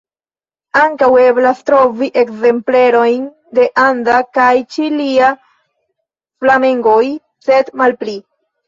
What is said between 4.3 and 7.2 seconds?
kaj ĉilia flamengoj,